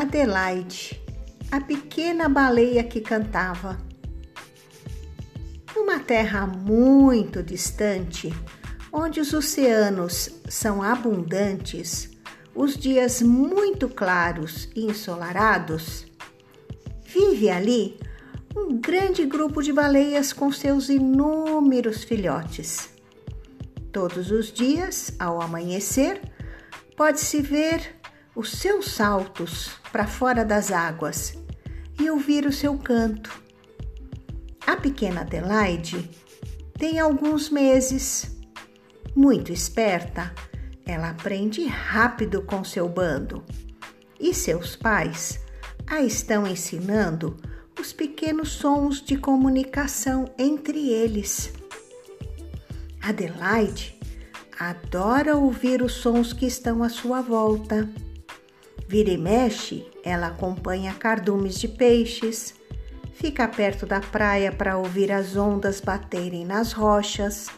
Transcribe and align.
Adelaide, 0.00 0.98
a 1.50 1.60
pequena 1.60 2.26
baleia 2.26 2.82
que 2.82 2.98
cantava. 2.98 3.76
Numa 5.76 6.00
terra 6.00 6.46
muito 6.46 7.42
distante, 7.42 8.32
onde 8.90 9.20
os 9.20 9.34
oceanos 9.34 10.30
são 10.48 10.82
abundantes, 10.82 12.10
os 12.54 12.74
dias 12.74 13.20
muito 13.20 13.86
claros 13.86 14.70
e 14.74 14.86
ensolarados, 14.86 16.06
vive 17.04 17.50
ali 17.50 18.00
um 18.56 18.80
grande 18.80 19.26
grupo 19.26 19.62
de 19.62 19.74
baleias 19.74 20.32
com 20.32 20.50
seus 20.50 20.88
inúmeros 20.88 22.02
filhotes. 22.02 22.88
Todos 23.92 24.30
os 24.30 24.50
dias, 24.50 25.12
ao 25.18 25.42
amanhecer, 25.42 26.18
pode-se 26.96 27.42
ver 27.42 28.00
os 28.34 28.50
seus 28.52 28.90
saltos 28.90 29.72
para 29.90 30.06
fora 30.06 30.44
das 30.44 30.70
águas 30.70 31.36
e 32.00 32.10
ouvir 32.10 32.46
o 32.46 32.52
seu 32.52 32.78
canto. 32.78 33.42
A 34.66 34.76
pequena 34.76 35.20
Adelaide 35.20 36.10
tem 36.78 36.98
alguns 36.98 37.50
meses. 37.50 38.36
Muito 39.14 39.52
esperta, 39.52 40.34
ela 40.86 41.10
aprende 41.10 41.66
rápido 41.66 42.42
com 42.42 42.64
seu 42.64 42.88
bando 42.88 43.44
e 44.18 44.32
seus 44.32 44.76
pais 44.76 45.40
a 45.86 46.00
estão 46.00 46.46
ensinando 46.46 47.36
os 47.78 47.92
pequenos 47.92 48.50
sons 48.50 49.02
de 49.02 49.16
comunicação 49.16 50.32
entre 50.38 50.88
eles. 50.88 51.52
Adelaide 53.00 53.98
adora 54.58 55.36
ouvir 55.36 55.82
os 55.82 55.94
sons 55.94 56.32
que 56.32 56.46
estão 56.46 56.82
à 56.82 56.88
sua 56.88 57.20
volta. 57.20 57.88
Vira 58.92 59.08
e 59.08 59.16
mexe, 59.16 59.86
ela 60.04 60.26
acompanha 60.26 60.92
cardumes 60.92 61.58
de 61.58 61.66
peixes, 61.66 62.54
fica 63.14 63.48
perto 63.48 63.86
da 63.86 64.00
praia 64.00 64.52
para 64.52 64.76
ouvir 64.76 65.10
as 65.10 65.34
ondas 65.34 65.80
baterem 65.80 66.44
nas 66.44 66.74
rochas, 66.74 67.48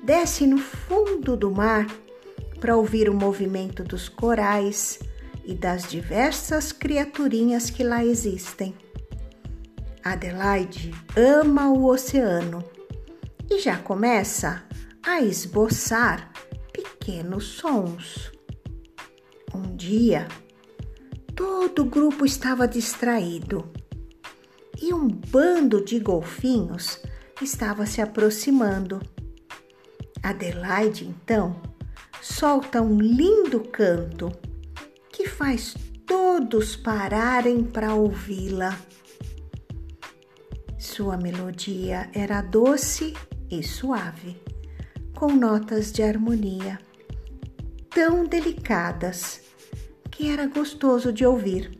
desce 0.00 0.46
no 0.46 0.58
fundo 0.58 1.36
do 1.36 1.50
mar 1.50 1.88
para 2.60 2.76
ouvir 2.76 3.10
o 3.10 3.12
movimento 3.12 3.82
dos 3.82 4.08
corais 4.08 5.00
e 5.44 5.54
das 5.54 5.88
diversas 5.88 6.70
criaturinhas 6.70 7.68
que 7.68 7.82
lá 7.82 8.04
existem. 8.04 8.72
Adelaide 10.04 10.94
ama 11.16 11.68
o 11.68 11.86
oceano 11.86 12.62
e 13.50 13.58
já 13.58 13.76
começa 13.76 14.62
a 15.02 15.20
esboçar 15.20 16.30
pequenos 16.72 17.44
sons. 17.44 18.30
Um 19.52 19.74
dia, 19.74 20.28
todo 21.40 21.84
o 21.84 21.86
grupo 21.86 22.26
estava 22.26 22.68
distraído 22.68 23.72
e 24.78 24.92
um 24.92 25.08
bando 25.08 25.82
de 25.82 25.98
golfinhos 25.98 27.00
estava 27.40 27.86
se 27.86 28.02
aproximando. 28.02 29.00
Adelaide, 30.22 31.06
então, 31.06 31.58
solta 32.20 32.82
um 32.82 33.00
lindo 33.00 33.60
canto 33.60 34.30
que 35.10 35.26
faz 35.26 35.74
todos 36.06 36.76
pararem 36.76 37.64
para 37.64 37.94
ouvi-la. 37.94 38.78
Sua 40.78 41.16
melodia 41.16 42.10
era 42.12 42.42
doce 42.42 43.14
e 43.50 43.62
suave 43.62 44.36
com 45.14 45.32
notas 45.32 45.90
de 45.90 46.02
harmonia 46.02 46.78
tão 47.88 48.26
delicadas 48.26 49.49
que 50.20 50.28
era 50.28 50.46
gostoso 50.46 51.10
de 51.14 51.24
ouvir. 51.24 51.70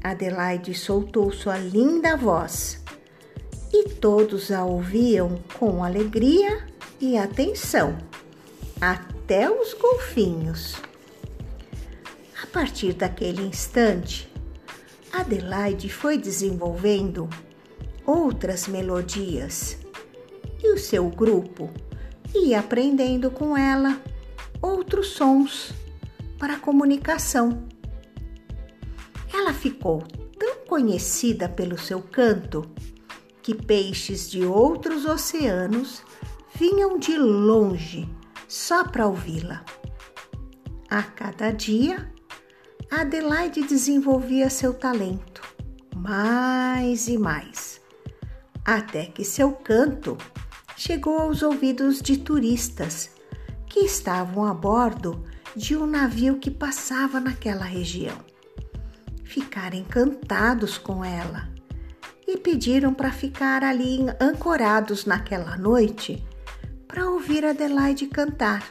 Adelaide 0.00 0.72
soltou 0.74 1.32
sua 1.32 1.58
linda 1.58 2.16
voz 2.16 2.80
e 3.72 3.88
todos 3.88 4.52
a 4.52 4.64
ouviam 4.64 5.42
com 5.58 5.82
alegria 5.82 6.64
e 7.00 7.18
atenção, 7.18 7.98
até 8.80 9.50
os 9.50 9.74
golfinhos. 9.74 10.76
A 12.40 12.46
partir 12.46 12.92
daquele 12.92 13.42
instante, 13.42 14.32
Adelaide 15.12 15.88
foi 15.88 16.18
desenvolvendo 16.18 17.28
outras 18.06 18.68
melodias 18.68 19.78
e 20.62 20.72
o 20.72 20.78
seu 20.78 21.10
grupo 21.10 21.72
e 22.32 22.54
aprendendo 22.54 23.32
com 23.32 23.56
ela 23.56 24.00
outros 24.62 25.08
sons 25.08 25.74
para 26.38 26.58
comunicação. 26.58 27.66
Ela 29.32 29.52
ficou 29.52 30.02
tão 30.38 30.66
conhecida 30.66 31.48
pelo 31.48 31.78
seu 31.78 32.00
canto 32.00 32.70
que 33.42 33.54
peixes 33.54 34.30
de 34.30 34.44
outros 34.44 35.04
oceanos 35.04 36.02
vinham 36.54 36.98
de 36.98 37.16
longe 37.16 38.08
só 38.48 38.84
para 38.84 39.06
ouvi-la. 39.06 39.64
A 40.88 41.02
cada 41.02 41.50
dia, 41.50 42.12
Adelaide 42.90 43.62
desenvolvia 43.62 44.48
seu 44.48 44.72
talento 44.72 45.42
mais 45.96 47.08
e 47.08 47.18
mais, 47.18 47.80
até 48.64 49.06
que 49.06 49.24
seu 49.24 49.50
canto 49.50 50.16
chegou 50.76 51.18
aos 51.18 51.42
ouvidos 51.42 52.00
de 52.00 52.16
turistas 52.18 53.10
que 53.76 53.80
estavam 53.80 54.46
a 54.46 54.54
bordo 54.54 55.22
de 55.54 55.76
um 55.76 55.86
navio 55.86 56.38
que 56.38 56.50
passava 56.50 57.20
naquela 57.20 57.66
região. 57.66 58.16
Ficaram 59.22 59.76
encantados 59.76 60.78
com 60.78 61.04
ela 61.04 61.46
e 62.26 62.38
pediram 62.38 62.94
para 62.94 63.12
ficar 63.12 63.62
ali 63.62 63.98
ancorados 64.18 65.04
naquela 65.04 65.58
noite 65.58 66.24
para 66.88 67.06
ouvir 67.10 67.44
Adelaide 67.44 68.06
cantar. 68.06 68.66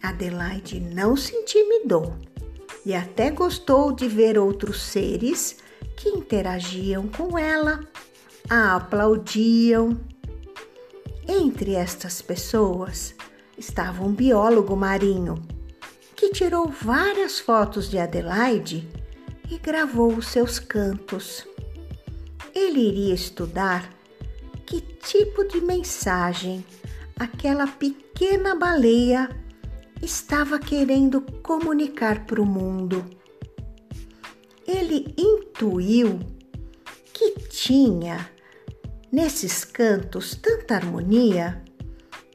Adelaide 0.00 0.78
não 0.78 1.16
se 1.16 1.34
intimidou 1.34 2.16
e 2.86 2.94
até 2.94 3.28
gostou 3.28 3.90
de 3.90 4.06
ver 4.06 4.38
outros 4.38 4.80
seres 4.82 5.56
que 5.96 6.10
interagiam 6.10 7.08
com 7.08 7.36
ela, 7.36 7.80
a 8.48 8.76
aplaudiam 8.76 10.00
entre 11.26 11.74
estas 11.74 12.22
pessoas 12.22 13.16
estava 13.60 14.02
um 14.02 14.12
biólogo 14.12 14.74
marinho 14.74 15.34
que 16.16 16.30
tirou 16.30 16.66
várias 16.66 17.38
fotos 17.38 17.90
de 17.90 17.98
Adelaide 17.98 18.88
e 19.50 19.58
gravou 19.58 20.14
os 20.14 20.28
seus 20.28 20.58
cantos. 20.58 21.46
Ele 22.54 22.80
iria 22.80 23.14
estudar 23.14 23.92
que 24.64 24.80
tipo 24.80 25.44
de 25.44 25.60
mensagem 25.60 26.64
aquela 27.18 27.66
pequena 27.66 28.54
baleia 28.54 29.28
estava 30.00 30.58
querendo 30.58 31.20
comunicar 31.42 32.24
para 32.24 32.40
o 32.40 32.46
mundo. 32.46 33.04
Ele 34.66 35.14
intuiu 35.18 36.18
que 37.12 37.32
tinha 37.50 38.30
nesses 39.12 39.64
cantos 39.64 40.34
tanta 40.34 40.76
harmonia 40.76 41.62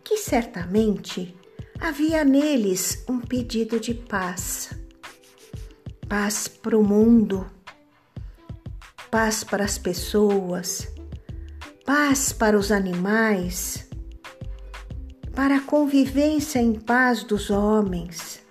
que 0.06 0.18
certamente 0.18 1.36
havia 1.80 2.24
neles 2.24 3.04
um 3.10 3.20
pedido 3.20 3.80
de 3.80 3.96
paz. 3.96 4.70
Paz 6.08 6.48
para 6.48 6.78
o 6.78 6.84
mundo, 6.84 7.46
paz 9.10 9.44
para 9.44 9.66
as 9.66 9.80
pessoas, 9.80 10.88
paz 11.84 12.32
para 12.32 12.56
os 12.58 12.72
animais, 12.72 13.90
para 15.34 15.58
a 15.58 15.62
convivência 15.62 16.60
em 16.60 16.76
paz 16.76 17.24
dos 17.24 17.50
homens, 17.50 18.44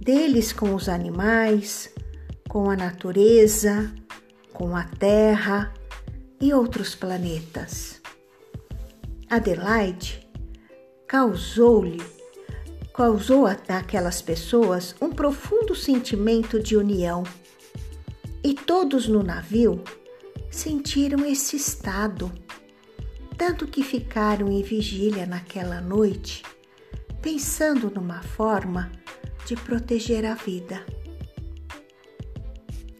deles 0.00 0.52
com 0.52 0.72
os 0.76 0.88
animais, 0.88 1.92
com 2.48 2.70
a 2.70 2.76
natureza, 2.76 3.92
com 4.52 4.76
a 4.76 4.84
terra 4.84 5.74
e 6.40 6.54
outros 6.54 6.94
planetas. 6.94 8.00
Adelaide 9.28 10.29
causou-lhe 11.10 12.00
causou 12.94 13.44
àquelas 13.44 14.22
pessoas 14.22 14.94
um 15.00 15.10
profundo 15.10 15.74
sentimento 15.74 16.62
de 16.62 16.76
união. 16.76 17.24
E 18.44 18.54
todos 18.54 19.08
no 19.08 19.20
navio 19.20 19.82
sentiram 20.52 21.26
esse 21.26 21.56
estado, 21.56 22.30
tanto 23.36 23.66
que 23.66 23.82
ficaram 23.82 24.52
em 24.52 24.62
vigília 24.62 25.26
naquela 25.26 25.80
noite, 25.80 26.44
pensando 27.20 27.90
numa 27.90 28.22
forma 28.22 28.92
de 29.46 29.56
proteger 29.56 30.24
a 30.24 30.34
vida. 30.34 30.86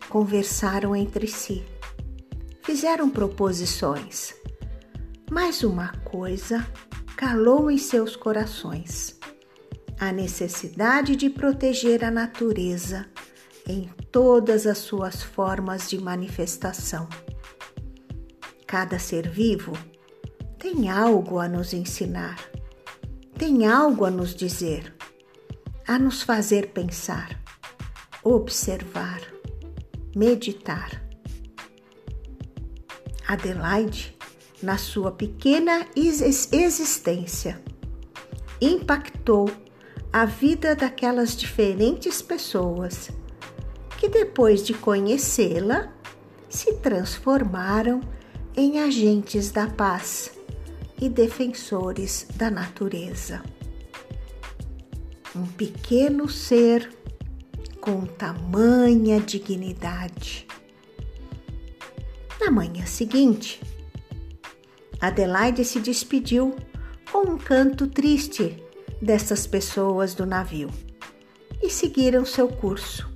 Conversaram 0.09 0.97
entre 0.97 1.29
si 1.29 1.65
fizeram 2.65 3.09
proposições, 3.09 4.35
mas 5.31 5.63
uma 5.63 5.93
coisa 5.99 6.67
calou 7.21 7.71
em 7.71 7.77
seus 7.77 8.17
corações: 8.17 9.21
a 10.01 10.11
necessidade 10.11 11.15
de 11.15 11.29
proteger 11.29 12.03
a 12.03 12.11
natureza 12.11 13.07
em 13.69 13.91
todas 14.11 14.67
as 14.67 14.79
suas 14.79 15.23
formas 15.23 15.91
de 15.91 15.99
manifestação. 15.99 17.07
Cada 18.67 18.99
ser 18.99 19.29
vivo 19.29 19.77
tem 20.59 20.89
algo 20.89 21.39
a 21.39 21.47
nos 21.47 21.75
ensinar, 21.75 22.39
tem 23.37 23.67
algo 23.67 24.07
a 24.07 24.11
nos 24.11 24.35
dizer, 24.35 24.95
a 25.87 25.99
nos 25.99 26.23
fazer 26.23 26.69
pensar, 26.69 27.39
observar, 28.25 29.21
meditar. 30.17 31.03
Adelaide, 33.29 34.19
na 34.63 34.77
sua 34.77 35.11
pequena 35.11 35.87
existência, 35.97 37.61
impactou 38.61 39.51
a 40.13 40.25
vida 40.25 40.75
daquelas 40.75 41.37
diferentes 41.37 42.21
pessoas 42.21 43.11
que, 43.99 44.09
depois 44.09 44.65
de 44.65 44.75
conhecê-la, 44.75 45.93
se 46.49 46.75
transformaram 46.75 48.01
em 48.57 48.81
agentes 48.81 49.51
da 49.51 49.67
paz 49.69 50.33
e 51.01 51.09
defensores 51.09 52.27
da 52.35 52.51
natureza. 52.51 53.43
Um 55.35 55.47
pequeno 55.47 56.29
ser 56.29 56.93
com 57.81 58.05
tamanha 58.05 59.21
dignidade. 59.21 60.47
Na 62.41 62.51
manhã 62.51 62.85
seguinte, 62.85 63.61
Adelaide 65.01 65.65
se 65.65 65.81
despediu 65.81 66.55
com 67.11 67.33
um 67.33 67.39
canto 67.39 67.87
triste 67.87 68.63
dessas 69.01 69.47
pessoas 69.47 70.15
do 70.15 70.27
navio 70.27 70.69
e 71.63 71.71
seguiram 71.71 72.25
seu 72.25 72.49
curso. 72.49 73.09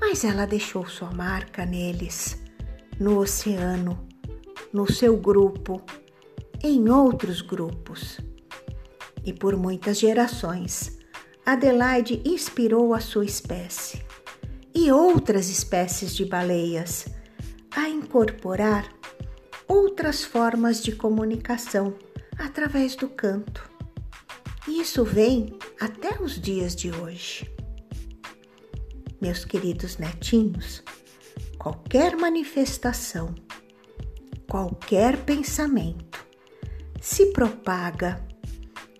Mas 0.00 0.24
ela 0.24 0.46
deixou 0.46 0.86
sua 0.86 1.10
marca 1.12 1.64
neles, 1.64 2.36
no 2.98 3.18
oceano, 3.18 4.06
no 4.72 4.90
seu 4.90 5.16
grupo, 5.16 5.82
em 6.62 6.88
outros 6.88 7.40
grupos. 7.40 8.18
E 9.24 9.32
por 9.32 9.56
muitas 9.56 9.98
gerações, 9.98 10.98
Adelaide 11.44 12.20
inspirou 12.24 12.92
a 12.92 13.00
sua 13.00 13.24
espécie 13.24 14.04
e 14.74 14.90
outras 14.90 15.48
espécies 15.48 16.14
de 16.14 16.24
baleias 16.24 17.06
a 17.70 17.88
incorporar 17.88 18.95
outras 19.68 20.24
formas 20.24 20.82
de 20.82 20.92
comunicação 20.92 21.94
através 22.38 22.94
do 22.94 23.08
canto. 23.08 23.68
E 24.68 24.80
isso 24.80 25.04
vem 25.04 25.58
até 25.80 26.20
os 26.22 26.40
dias 26.40 26.74
de 26.74 26.90
hoje. 26.90 27.50
Meus 29.20 29.44
queridos 29.44 29.96
netinhos, 29.96 30.82
qualquer 31.58 32.16
manifestação, 32.16 33.34
qualquer 34.48 35.16
pensamento 35.24 36.26
se 37.00 37.26
propaga 37.26 38.24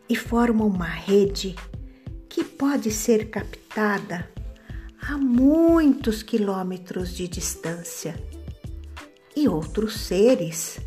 e 0.09 0.15
forma 0.15 0.65
uma 0.65 0.87
rede 0.87 1.55
que 2.29 2.45
pode 2.45 2.91
ser 2.91 3.31
captada 3.31 4.31
a 5.01 5.17
muitos 5.17 6.23
quilômetros 6.23 7.15
de 7.15 7.29
distância 7.29 8.15
e 9.37 9.47
outros 9.47 10.01
seres 10.01 10.81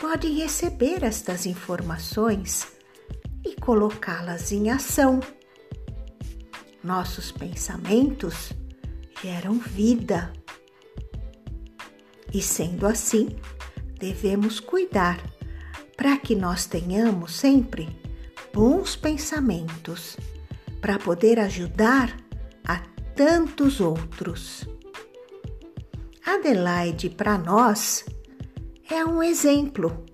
podem 0.00 0.36
receber 0.36 1.02
estas 1.02 1.44
informações 1.44 2.68
e 3.44 3.56
colocá-las 3.56 4.52
em 4.52 4.70
ação. 4.70 5.20
Nossos 6.82 7.32
pensamentos 7.32 8.52
geram 9.20 9.58
vida. 9.58 10.32
E 12.32 12.40
sendo 12.40 12.86
assim, 12.86 13.36
devemos 13.98 14.60
cuidar 14.60 15.18
para 15.96 16.16
que 16.16 16.34
nós 16.34 16.66
tenhamos 16.66 17.34
sempre 17.34 17.88
bons 18.52 18.94
pensamentos 18.94 20.16
para 20.80 20.98
poder 20.98 21.38
ajudar 21.40 22.16
a 22.66 22.78
tantos 23.16 23.80
outros. 23.80 24.73
Adelaide, 26.26 27.10
para 27.10 27.36
nós, 27.36 28.06
é 28.90 29.04
um 29.04 29.22
exemplo 29.22 30.06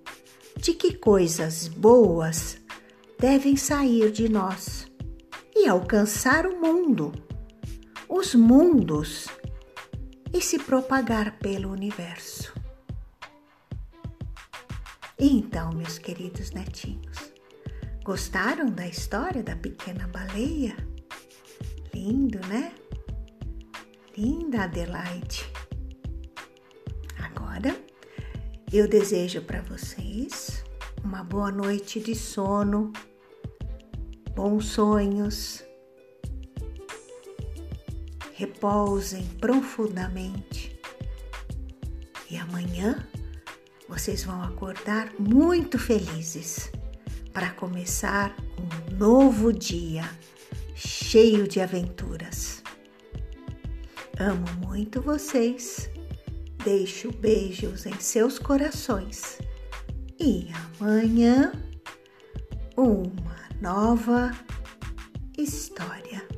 de 0.56 0.74
que 0.74 0.92
coisas 0.92 1.68
boas 1.68 2.58
devem 3.16 3.56
sair 3.56 4.10
de 4.10 4.28
nós 4.28 4.90
e 5.54 5.68
alcançar 5.68 6.46
o 6.46 6.60
mundo, 6.60 7.12
os 8.08 8.34
mundos 8.34 9.28
e 10.32 10.40
se 10.40 10.58
propagar 10.58 11.38
pelo 11.38 11.70
universo. 11.70 12.52
Então, 15.16 15.72
meus 15.72 15.96
queridos 15.96 16.50
netinhos, 16.50 17.32
gostaram 18.02 18.66
da 18.66 18.86
história 18.88 19.44
da 19.44 19.54
pequena 19.54 20.08
baleia? 20.08 20.76
Lindo, 21.94 22.40
né? 22.48 22.72
Linda 24.16 24.64
Adelaide. 24.64 25.59
Agora 27.50 27.76
eu 28.72 28.86
desejo 28.86 29.42
para 29.42 29.60
vocês 29.62 30.64
uma 31.02 31.24
boa 31.24 31.50
noite 31.50 31.98
de 31.98 32.14
sono, 32.14 32.92
bons 34.36 34.66
sonhos. 34.66 35.64
Repousem 38.34 39.24
profundamente 39.40 40.78
e 42.30 42.36
amanhã 42.36 43.04
vocês 43.88 44.22
vão 44.22 44.40
acordar 44.42 45.12
muito 45.18 45.76
felizes 45.76 46.70
para 47.32 47.50
começar 47.50 48.32
um 48.56 48.94
novo 48.96 49.52
dia 49.52 50.08
cheio 50.76 51.48
de 51.48 51.60
aventuras. 51.60 52.62
Amo 54.18 54.46
muito 54.64 55.02
vocês 55.02 55.90
Deixo 56.64 57.10
beijos 57.10 57.86
em 57.86 57.98
seus 57.98 58.38
corações. 58.38 59.38
E 60.18 60.48
amanhã, 60.78 61.52
uma 62.76 63.48
nova 63.60 64.30
história. 65.38 66.29